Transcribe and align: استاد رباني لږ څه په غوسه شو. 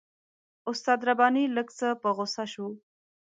استاد 0.71 0.99
رباني 1.09 1.43
لږ 1.55 1.67
څه 1.79 1.87
په 2.01 2.09
غوسه 2.15 2.45
شو. 2.53 2.67